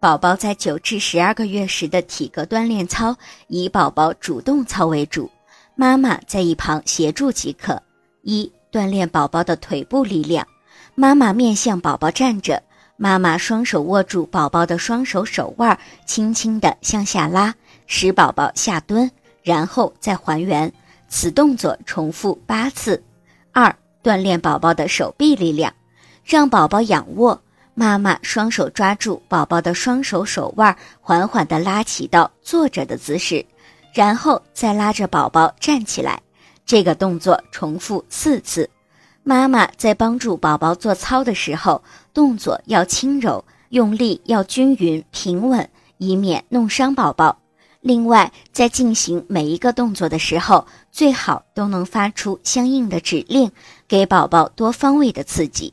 [0.00, 3.14] 宝宝在九至十二个月时的体格锻炼操，
[3.48, 5.30] 以宝宝主动操为主，
[5.74, 7.82] 妈妈在一旁协助即可。
[8.22, 10.46] 一、锻炼宝宝的腿部力量。
[10.94, 12.62] 妈妈面向宝宝站着，
[12.96, 17.54] 妈妈双手握住宝宝的双手手腕，轻轻地向下拉，
[17.86, 19.10] 使宝宝下蹲，
[19.42, 20.72] 然后再还原。
[21.08, 23.02] 此动作重复八次。
[23.52, 25.74] 二、锻炼宝宝的手臂力量，
[26.24, 27.42] 让宝宝仰卧。
[27.80, 33.42] 妈妈双手抓住宝宝的双手手腕，缓缓地拉起到坐着的姿势，
[33.94, 36.20] 然后再拉着宝宝站起来。
[36.66, 38.68] 这个动作重复四次。
[39.22, 47.38] 妈妈在帮助宝宝做操的时候，动作要轻柔，用力要均匀平稳，以免弄伤宝宝。
[47.80, 53.50] 另外，在进行每一个动作的时候，最好都能发出相应的指令，
[53.88, 55.72] 给宝宝多方位的刺激。